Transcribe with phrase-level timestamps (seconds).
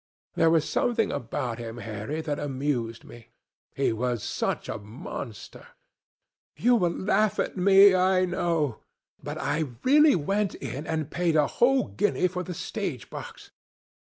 [0.33, 3.27] There was something about him, Harry, that amused me.
[3.75, 5.67] He was such a monster.
[6.57, 8.79] You will laugh at me, I know,
[9.21, 13.51] but I really went in and paid a whole guinea for the stage box.